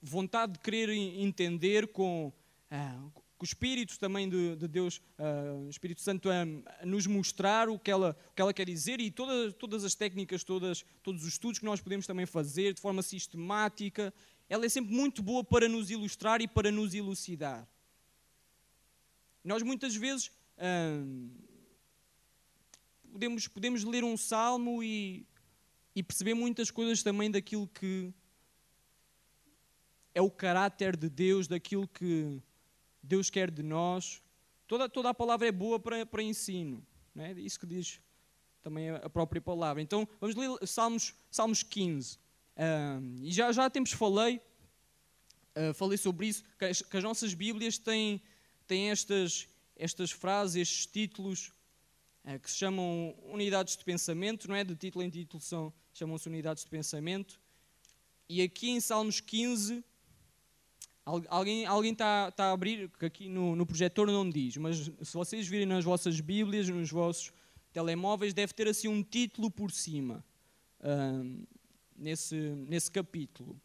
[0.00, 2.32] vontade de querer entender, com,
[2.70, 6.42] ah, com o Espírito também de, de Deus, ah, o Espírito Santo a,
[6.80, 9.94] a, nos mostrar o que ela, o que ela quer dizer e todas, todas as
[9.94, 14.14] técnicas, todas, todos os estudos que nós podemos também fazer de forma sistemática,
[14.48, 17.66] ela é sempre muito boa para nos ilustrar e para nos elucidar.
[19.42, 20.30] Nós muitas vezes
[23.12, 25.26] podemos, podemos ler um salmo e,
[25.94, 28.12] e perceber muitas coisas também daquilo que
[30.14, 32.40] é o caráter de Deus, daquilo que
[33.02, 34.22] Deus quer de nós.
[34.66, 36.84] Toda, toda a palavra é boa para, para ensino.
[37.14, 38.00] Não é isso que diz
[38.62, 39.82] também a própria palavra.
[39.82, 42.18] Então, vamos ler Salmos, Salmos 15.
[43.22, 44.40] e já, já tempos falei,
[45.56, 48.22] uh, falei sobre isso, que as, que as nossas Bíblias têm,
[48.66, 49.48] têm estas,
[49.80, 51.50] estas frases, estes títulos
[52.24, 54.62] uh, que se chamam unidades de pensamento, não é?
[54.62, 57.40] De título em título são, chamam-se unidades de pensamento.
[58.28, 59.82] E aqui em Salmos 15,
[61.04, 65.14] alguém, alguém está, está a abrir, que aqui no, no projetor não diz, mas se
[65.14, 67.32] vocês virem nas vossas Bíblias, nos vossos
[67.72, 70.24] telemóveis, deve ter assim um título por cima,
[70.80, 71.46] uh,
[71.96, 73.60] nesse, nesse capítulo.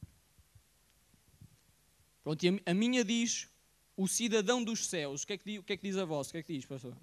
[2.24, 3.50] Pronto, a, a minha diz
[3.98, 5.24] o cidadão dos céus.
[5.24, 6.30] O que é que, o que, é que diz a vossa?
[6.30, 6.96] O que é que diz, pastor?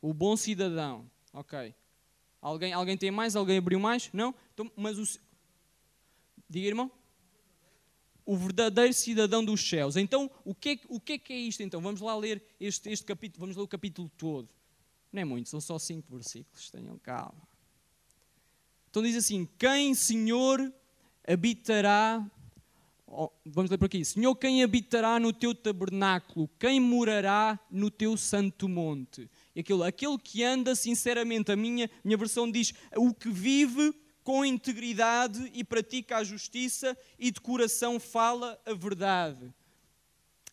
[0.00, 1.10] O bom cidadão.
[1.32, 1.74] Ok.
[2.40, 3.34] Alguém, alguém tem mais?
[3.34, 4.10] Alguém abriu mais?
[4.12, 4.34] Não?
[4.54, 5.20] Então, mas o.
[6.48, 6.90] Diga, irmão.
[8.24, 9.96] O verdadeiro cidadão dos céus.
[9.96, 11.62] Então, o que, é, o que é que é isto?
[11.62, 13.40] Então, vamos lá ler este, este capítulo.
[13.40, 14.48] Vamos ler o capítulo todo.
[15.10, 16.70] Não é muito, são só cinco versículos.
[16.70, 17.48] Tenham calma.
[18.90, 20.72] Então, diz assim: Quem, Senhor,
[21.26, 22.24] habitará
[23.44, 24.04] vamos ler por aqui.
[24.04, 26.48] Senhor, quem habitará no teu tabernáculo?
[26.58, 29.28] Quem morará no teu santo monte?
[29.54, 34.44] E aquilo, aquele que anda sinceramente, a minha, minha versão diz, o que vive com
[34.44, 39.52] integridade e pratica a justiça e de coração fala a verdade.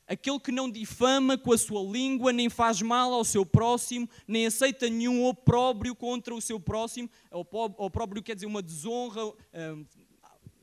[0.07, 4.45] Aquele que não difama com a sua língua, nem faz mal ao seu próximo, nem
[4.45, 7.09] aceita nenhum opróbrio contra o seu próximo.
[7.31, 9.75] Opróbrio quer dizer uma desonra, eh,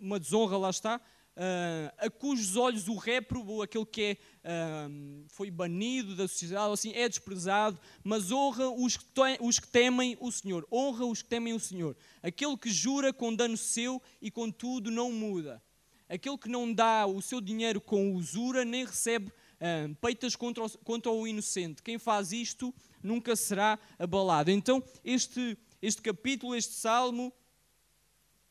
[0.00, 1.00] uma desonra, lá está,
[1.36, 6.92] uh, a cujos olhos o réprobo, aquele que é, uh, foi banido da sociedade, assim,
[6.92, 9.04] é desprezado, mas honra os que,
[9.40, 10.66] os que temem o Senhor.
[10.70, 11.96] Honra os que temem o Senhor.
[12.22, 15.62] Aquele que jura com dano seu e contudo não muda.
[16.08, 20.70] Aquele que não dá o seu dinheiro com usura, nem recebe uh, peitas contra o,
[20.78, 21.82] contra o inocente.
[21.82, 24.50] Quem faz isto nunca será abalado.
[24.50, 27.32] Então, este, este capítulo, este salmo,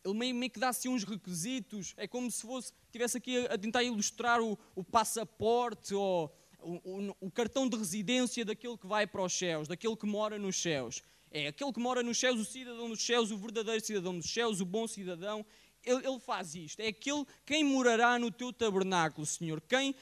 [0.04, 3.54] ele meio, meio que dá assim uns requisitos, é como se fosse, tivesse aqui a,
[3.54, 8.88] a tentar ilustrar o, o passaporte ou o, o, o, cartão de residência daquele que
[8.88, 11.02] vai para os céus, daquele que mora nos céus.
[11.30, 14.60] É aquele que mora nos céus, o cidadão dos céus, o verdadeiro cidadão dos céus,
[14.60, 15.46] o bom cidadão.
[15.84, 16.80] Ele, ele faz isto.
[16.80, 19.62] É aquele quem morará no teu tabernáculo, Senhor.
[19.62, 19.96] Quem,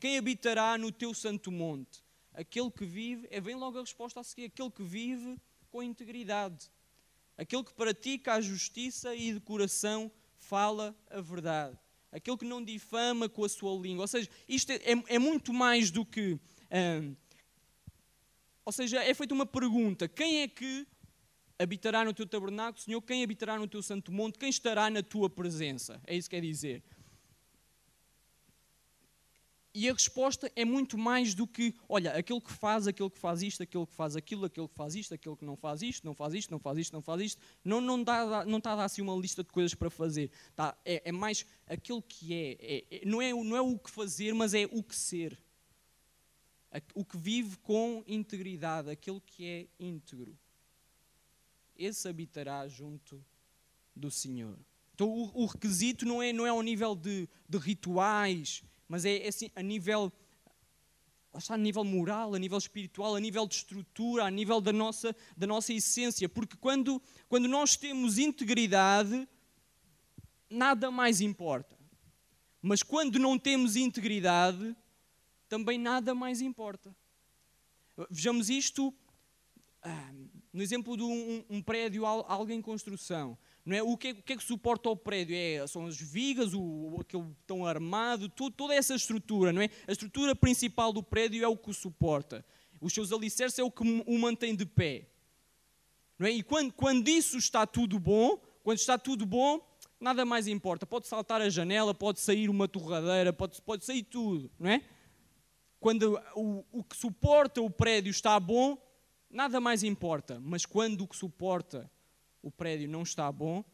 [0.00, 2.02] quem habitará no teu santo monte.
[2.32, 5.36] Aquele que vive, é vem logo a resposta a seguir, aquele que vive
[5.70, 6.70] com integridade.
[7.38, 11.78] Aquele que pratica a justiça e de coração fala a verdade.
[12.10, 14.02] Aquele que não difama com a sua língua.
[14.02, 16.32] Ou seja, isto é, é, é muito mais do que.
[16.32, 17.16] Uh,
[18.64, 20.84] ou seja, é feita uma pergunta: quem é que
[21.58, 23.00] habitará no teu tabernáculo, Senhor?
[23.02, 24.36] Quem habitará no teu santo monte?
[24.36, 26.00] Quem estará na tua presença?
[26.06, 26.82] É isso que quer dizer.
[29.78, 33.42] E a resposta é muito mais do que, olha, aquele que faz, aquele que faz
[33.42, 36.14] isto, aquele que faz aquilo, aquele que faz isto, aquele que não faz isto, não
[36.14, 37.40] faz isto, não faz isto, não faz isto.
[37.64, 40.32] Não, não, dá, não está a dar assim uma lista de coisas para fazer.
[40.56, 43.06] Tá, é, é mais aquilo que é, é, é.
[43.06, 45.38] não, é não é o que fazer, mas é o que ser
[46.94, 50.36] o que vive com integridade, aquele que é íntegro,
[51.76, 53.24] esse habitará junto
[53.94, 54.58] do Senhor.
[54.92, 59.18] Então o, o requisito não é, não é ao nível de, de rituais, mas é,
[59.18, 60.12] é assim, a nível
[61.36, 65.14] está a nível moral, a nível espiritual, a nível de estrutura, a nível da nossa,
[65.36, 66.28] da nossa essência.
[66.28, 69.28] Porque quando, quando nós temos integridade,
[70.50, 71.78] nada mais importa.
[72.60, 74.74] Mas quando não temos integridade,
[75.48, 76.94] também nada mais importa.
[78.10, 78.92] Vejamos isto
[79.82, 80.12] ah,
[80.52, 83.38] no exemplo de um, um, prédio, algo em construção.
[83.68, 83.82] Não é?
[83.82, 85.36] o, que é, o que é que suporta o prédio?
[85.36, 89.52] É, são as vigas, o, aquele tão armado, tudo, toda essa estrutura.
[89.52, 89.68] Não é?
[89.86, 92.42] A estrutura principal do prédio é o que o suporta.
[92.80, 95.06] Os seus alicerces é o que o mantém de pé.
[96.18, 96.30] Não é?
[96.30, 99.60] E quando, quando isso está tudo bom, quando está tudo bom,
[100.00, 100.86] nada mais importa.
[100.86, 104.50] Pode saltar a janela, pode sair uma torradeira, pode, pode sair tudo.
[104.58, 104.82] Não é?
[105.78, 108.78] Quando o, o que suporta o prédio está bom,
[109.28, 110.40] nada mais importa.
[110.40, 111.90] Mas quando o que suporta
[112.42, 113.64] o prédio não está bom,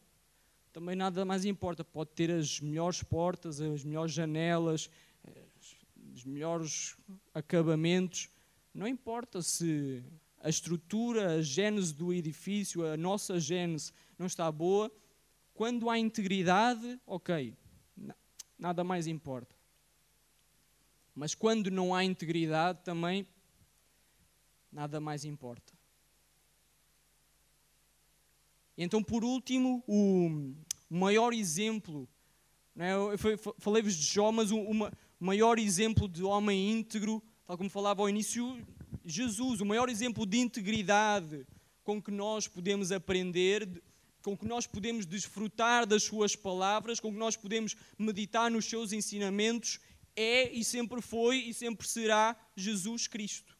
[0.73, 1.85] também nada mais importa.
[1.85, 4.91] Pode ter as melhores portas, as melhores janelas,
[6.13, 6.97] os melhores
[7.33, 8.29] acabamentos.
[8.75, 10.03] Não importa se
[10.41, 14.91] a estrutura, a gênese do edifício, a nossa gênese não está boa.
[15.55, 17.57] Quando há integridade, ok,
[18.59, 19.55] nada mais importa.
[21.15, 23.27] Mas quando não há integridade, também
[24.73, 25.74] nada mais importa.
[28.77, 30.55] E então, por último, o
[30.91, 32.09] maior exemplo,
[32.77, 32.93] é?
[33.59, 38.59] falei-vos de Jó, mas o maior exemplo de homem íntegro, tal como falava ao início,
[39.05, 41.47] Jesus, o maior exemplo de integridade
[41.85, 43.83] com que nós podemos aprender,
[44.23, 48.93] com que nós podemos desfrutar das suas palavras, com que nós podemos meditar nos seus
[48.93, 49.79] ensinamentos,
[50.17, 53.57] é e sempre foi e sempre será Jesus Cristo.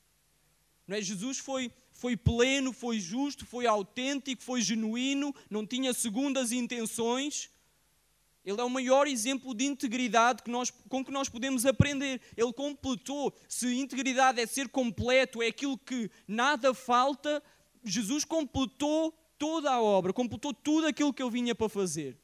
[0.87, 1.03] Não é?
[1.03, 1.71] Jesus foi,
[2.05, 7.49] foi pleno, foi justo, foi autêntico, foi genuíno, não tinha segundas intenções.
[8.45, 12.21] Ele é o maior exemplo de integridade que nós, com que nós podemos aprender.
[12.37, 13.35] Ele completou.
[13.49, 17.43] Se integridade é ser completo, é aquilo que nada falta,
[17.83, 22.19] Jesus completou toda a obra, completou tudo aquilo que ele vinha para fazer.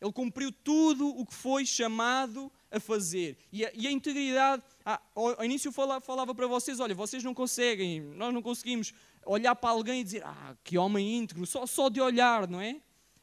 [0.00, 3.36] Ele cumpriu tudo o que foi chamado a fazer.
[3.52, 7.22] E a, e a integridade, ah, ao, ao, início falava, falava para vocês: olha, vocês
[7.22, 8.92] não conseguem, nós não conseguimos
[9.24, 12.80] olhar para alguém e dizer, ah, que homem íntegro, só, só de olhar, não é?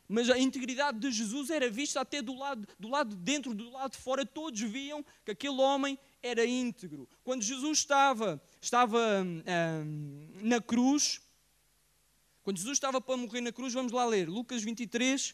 [0.07, 3.69] Mas a integridade de Jesus era vista até do lado, do lado de dentro, do
[3.71, 7.07] lado de fora, todos viam que aquele homem era íntegro.
[7.23, 11.21] Quando Jesus estava, estava hum, na cruz,
[12.43, 15.33] quando Jesus estava para morrer na cruz, vamos lá ler, Lucas 23,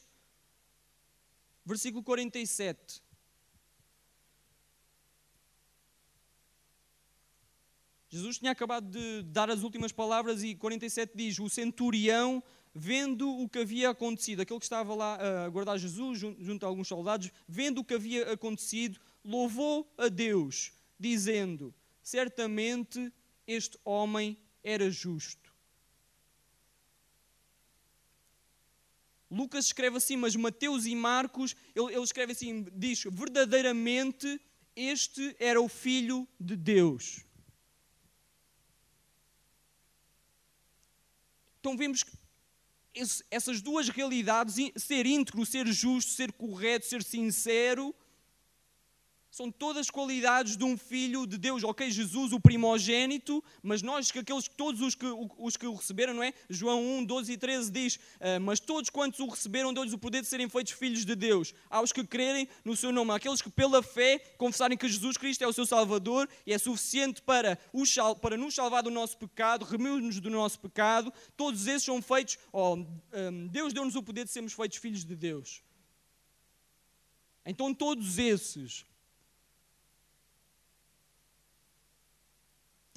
[1.65, 3.01] versículo 47.
[8.09, 12.43] Jesus tinha acabado de dar as últimas palavras e 47 diz: O centurião,
[12.73, 16.87] vendo o que havia acontecido, aquele que estava lá a guardar Jesus junto a alguns
[16.87, 23.13] soldados, vendo o que havia acontecido, louvou a Deus, dizendo: Certamente
[23.45, 25.49] este homem era justo.
[29.29, 34.41] Lucas escreve assim, mas Mateus e Marcos, ele, ele escreve assim, diz, verdadeiramente
[34.75, 37.28] este era o Filho de Deus.
[41.69, 42.11] Então vemos que
[43.29, 47.93] essas duas realidades, ser íntegro, ser justo, ser correto, ser sincero,
[49.31, 51.63] São todas qualidades de um filho de Deus.
[51.63, 55.05] Ok, Jesus, o primogênito, mas nós, que aqueles, todos os que,
[55.37, 56.33] os que o receberam, não é?
[56.49, 60.21] João 1, 12 e 13 diz: uh, Mas todos quantos o receberam, deu-lhes o poder
[60.21, 61.53] de serem feitos filhos de Deus.
[61.69, 65.47] Aos que crerem no seu nome, aqueles que pela fé confessarem que Jesus Cristo é
[65.47, 70.19] o seu Salvador e é suficiente para, os, para nos salvar do nosso pecado, remir-nos
[70.19, 72.77] do nosso pecado, todos esses são feitos, oh,
[73.51, 75.61] Deus deu-nos o poder de sermos feitos filhos de Deus.
[77.45, 78.85] Então, todos esses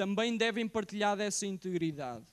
[0.03, 2.26] também devem partilhar dessa integridade.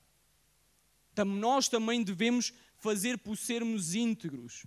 [1.23, 4.65] Nós também devemos fazer por sermos íntegros.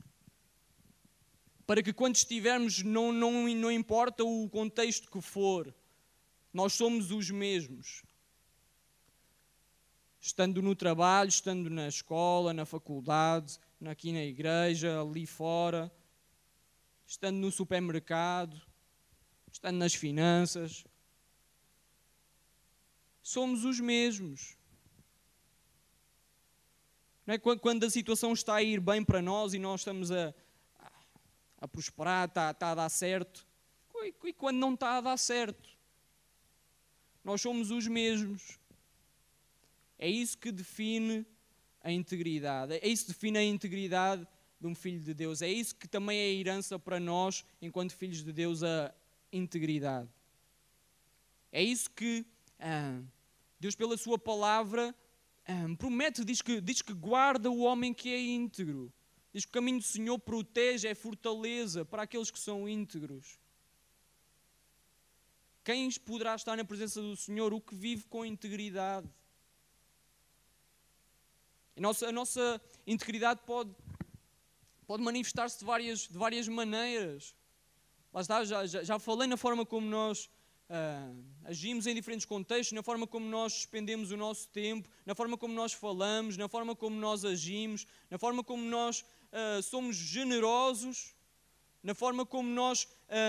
[1.67, 5.75] Para que quando estivermos, não, não, não importa o contexto que for,
[6.53, 8.05] nós somos os mesmos.
[10.21, 15.91] Estando no trabalho, estando na escola, na faculdade, aqui na igreja, ali fora,
[17.05, 18.63] estando no supermercado,
[19.51, 20.85] estando nas finanças,
[23.23, 24.57] somos os mesmos.
[27.27, 27.39] Não é?
[27.39, 30.35] Quando a situação está a ir bem para nós e nós estamos a,
[31.61, 33.47] a prosperar, está, está a dar certo,
[34.25, 35.71] e quando não está a dar certo,
[37.23, 38.59] nós somos os mesmos.
[39.97, 41.25] É isso que define
[41.81, 42.75] a integridade.
[42.75, 44.27] É isso que define a integridade
[44.61, 45.43] de um filho de Deus.
[45.43, 48.93] É isso que também é herança para nós, enquanto filhos de Deus, a
[49.33, 50.09] integridade.
[51.53, 52.25] É isso que
[53.59, 54.95] Deus, pela Sua palavra,
[55.79, 58.93] promete, diz que, diz que guarda o homem que é íntegro.
[59.33, 63.39] Diz que o caminho do Senhor protege, é fortaleza para aqueles que são íntegros.
[65.65, 67.55] Quem poderá estar na presença do Senhor?
[67.55, 69.09] O que vive com integridade.
[71.77, 73.75] A nossa, a nossa integridade pode,
[74.87, 77.35] pode manifestar-se de várias, de várias maneiras.
[78.13, 80.29] Lá está, já, já, já falei na forma como nós
[80.71, 85.37] uh, agimos em diferentes contextos, na forma como nós despendemos o nosso tempo, na forma
[85.37, 91.15] como nós falamos, na forma como nós agimos, na forma como nós uh, somos generosos,
[91.83, 92.87] na forma como nós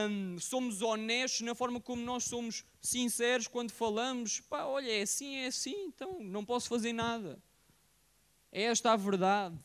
[0.10, 4.40] um, somos honestos, na forma como nós somos sinceros quando falamos.
[4.42, 7.42] Pá, olha, é assim, é assim, então não posso fazer nada.
[8.52, 9.58] É esta a verdade.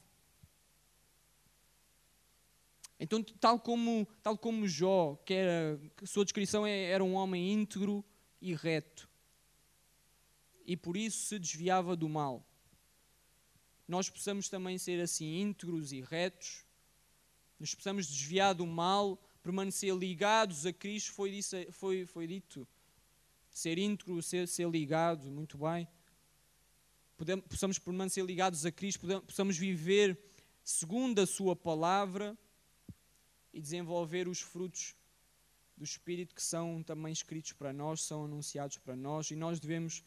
[3.01, 8.05] Então, tal como, tal como Jó, que era, sua descrição é, era um homem íntegro
[8.41, 9.09] e reto,
[10.67, 12.45] e por isso se desviava do mal.
[13.87, 16.65] Nós possamos também ser assim íntegros e retos,
[17.59, 21.41] nos possamos desviar do mal, permanecer ligados a Cristo, foi,
[21.71, 22.67] foi, foi dito.
[23.51, 25.89] Ser íntegro, ser, ser ligado, muito bem.
[27.49, 30.19] Possamos permanecer ligados a Cristo, possamos viver
[30.63, 32.39] segundo a Sua palavra
[33.59, 34.95] e desenvolver os frutos
[35.77, 40.05] do Espírito que são também escritos para nós, são anunciados para nós e nós devemos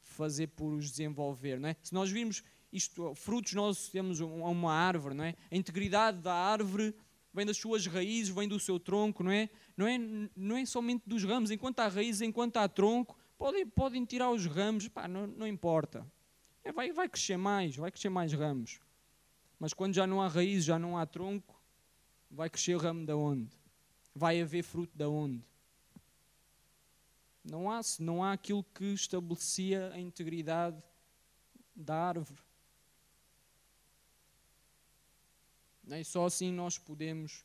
[0.00, 1.58] fazer por os desenvolver.
[1.58, 1.76] Não é?
[1.82, 5.34] Se nós virmos isto, frutos, nós temos uma árvore, não é?
[5.50, 6.94] a integridade da árvore
[7.34, 9.48] vem das suas raízes, vem do seu tronco, não é?
[9.76, 9.98] Não é,
[10.36, 14.46] não é somente dos ramos, enquanto há raízes, enquanto há tronco, podem, podem tirar os
[14.46, 16.06] ramos, pá, não, não importa.
[16.62, 18.80] É, vai, vai crescer mais, vai crescer mais ramos.
[19.58, 21.61] Mas quando já não há raízes, já não há tronco,
[22.32, 23.50] vai crescer o ramo da onde?
[24.14, 25.44] Vai haver fruto da onde?
[27.44, 30.82] Não há, não há aquilo que estabelecia a integridade
[31.76, 32.40] da árvore.
[35.84, 37.44] Nem só assim nós podemos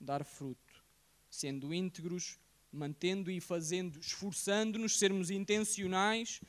[0.00, 0.84] dar fruto,
[1.30, 2.38] sendo íntegros,
[2.72, 6.40] mantendo e fazendo, esforçando-nos, sermos intencionais,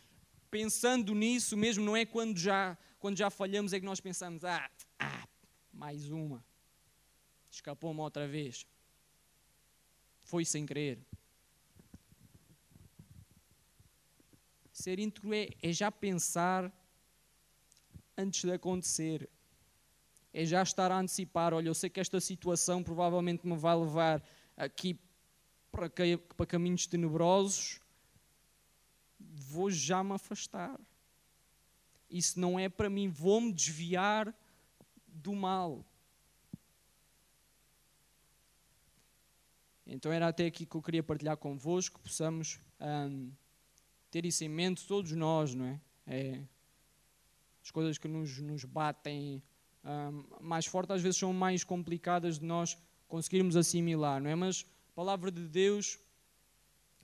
[0.49, 4.69] pensando nisso mesmo, não é quando já, quando já falhamos é que nós pensamos, ah,
[4.97, 5.27] ah
[5.71, 6.43] mais uma.
[7.59, 8.65] Escapou-me outra vez.
[10.21, 10.97] Foi sem querer.
[14.71, 16.71] Ser íntegro é, é já pensar
[18.17, 19.29] antes de acontecer.
[20.33, 21.53] É já estar a antecipar.
[21.53, 24.23] Olha, eu sei que esta situação provavelmente me vai levar
[24.55, 24.97] aqui
[25.69, 25.89] para,
[26.37, 27.81] para caminhos tenebrosos.
[29.19, 30.79] Vou já me afastar.
[32.09, 33.09] Isso não é para mim.
[33.09, 34.33] Vou-me desviar
[35.05, 35.85] do mal.
[39.91, 43.31] Então era até aqui que eu queria partilhar convosco, possamos um,
[44.11, 45.81] ter isso em mente, todos nós, não é?
[46.05, 46.41] é
[47.63, 49.41] as coisas que nos, nos batem
[49.83, 52.77] um, mais forte às vezes são mais complicadas de nós
[53.07, 54.35] conseguirmos assimilar, não é?
[54.35, 55.97] Mas a palavra de Deus,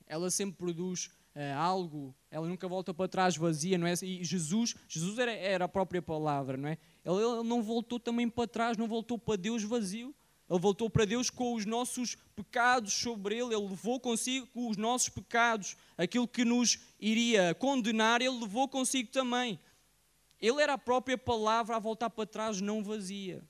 [0.05, 3.93] ela sempre produz uh, algo, ela nunca volta para trás vazia, não é?
[4.03, 6.77] E Jesus, Jesus era, era a própria palavra, não é?
[7.03, 10.13] Ele, ele não voltou também para trás, não voltou para Deus vazio
[10.49, 15.09] Ele voltou para Deus com os nossos pecados sobre ele, ele levou consigo os nossos
[15.09, 19.59] pecados, aquilo que nos iria condenar, ele levou consigo também.
[20.39, 23.43] Ele era a própria palavra a voltar para trás, não vazia.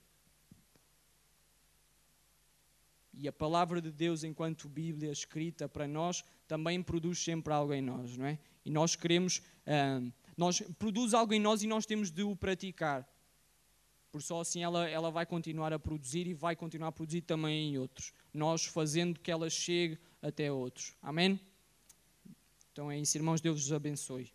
[3.18, 7.82] E a palavra de Deus, enquanto Bíblia escrita para nós, também produz sempre algo em
[7.82, 8.38] nós, não é?
[8.64, 13.08] E nós queremos, uh, nós, produz algo em nós e nós temos de o praticar.
[14.16, 17.74] Por só assim ela, ela vai continuar a produzir e vai continuar a produzir também
[17.74, 18.14] em outros.
[18.34, 20.96] Nós fazendo que ela chegue até outros.
[21.02, 21.38] Amém?
[22.72, 23.42] Então é isso, irmãos.
[23.42, 24.32] Deus vos abençoe.